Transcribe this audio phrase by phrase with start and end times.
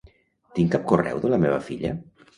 [0.59, 1.93] Tinc cap correu de la meva filla?